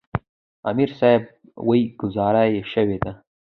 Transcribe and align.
امیر 0.69 0.89
صېب 0.99 1.23
وې" 1.67 1.79
ګذاره 1.99 2.43
ئې 2.51 2.61
شوې 2.73 2.97
ده 3.03 3.11
ـ 3.17 3.21